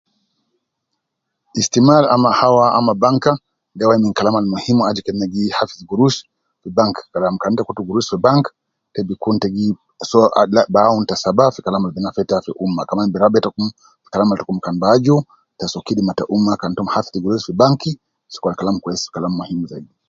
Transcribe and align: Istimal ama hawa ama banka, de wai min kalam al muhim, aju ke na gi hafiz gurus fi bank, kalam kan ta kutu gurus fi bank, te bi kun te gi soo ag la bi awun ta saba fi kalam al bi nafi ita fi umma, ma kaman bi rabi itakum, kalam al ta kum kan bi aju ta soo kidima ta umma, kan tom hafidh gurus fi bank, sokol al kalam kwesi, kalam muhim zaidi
Istimal 1.61 2.03
ama 2.15 2.29
hawa 2.39 2.65
ama 2.77 2.93
banka, 3.03 3.31
de 3.77 3.83
wai 3.89 3.99
min 4.03 4.11
kalam 4.17 4.35
al 4.37 4.47
muhim, 4.53 4.77
aju 4.81 5.01
ke 5.05 5.11
na 5.15 5.25
gi 5.33 5.43
hafiz 5.57 5.79
gurus 5.89 6.15
fi 6.61 6.67
bank, 6.77 6.95
kalam 7.13 7.35
kan 7.41 7.53
ta 7.57 7.61
kutu 7.67 7.81
gurus 7.87 8.07
fi 8.11 8.17
bank, 8.25 8.43
te 8.93 8.99
bi 9.07 9.13
kun 9.23 9.35
te 9.41 9.47
gi 9.55 9.67
soo 10.09 10.25
ag 10.41 10.49
la 10.55 10.61
bi 10.73 10.79
awun 10.87 11.03
ta 11.09 11.15
saba 11.23 11.45
fi 11.55 11.59
kalam 11.65 11.83
al 11.85 11.93
bi 11.95 12.03
nafi 12.03 12.21
ita 12.25 12.37
fi 12.45 12.51
umma, 12.63 12.81
ma 12.81 12.89
kaman 12.89 13.11
bi 13.11 13.17
rabi 13.23 13.37
itakum, 13.41 13.67
kalam 14.11 14.29
al 14.31 14.39
ta 14.39 14.47
kum 14.47 14.59
kan 14.65 14.75
bi 14.81 14.85
aju 14.95 15.15
ta 15.59 15.65
soo 15.71 15.85
kidima 15.87 16.11
ta 16.19 16.23
umma, 16.35 16.53
kan 16.61 16.71
tom 16.77 16.87
hafidh 16.93 17.17
gurus 17.23 17.43
fi 17.47 17.53
bank, 17.61 17.79
sokol 18.33 18.51
al 18.51 18.57
kalam 18.59 18.77
kwesi, 18.83 19.05
kalam 19.15 19.33
muhim 19.39 19.59
zaidi 19.71 19.93